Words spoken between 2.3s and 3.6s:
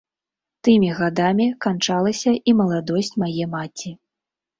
і маладосць мае